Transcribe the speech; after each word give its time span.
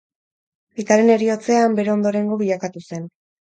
Aitaren 0.79 1.11
heriotzean, 1.17 1.77
bere 1.83 1.95
ondorengo 1.99 2.41
bilakatu 2.43 2.87
zen. 2.89 3.09